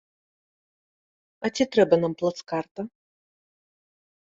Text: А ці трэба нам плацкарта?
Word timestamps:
А 1.45 1.53
ці 1.55 1.63
трэба 1.77 1.95
нам 2.03 2.13
плацкарта? 2.25 2.81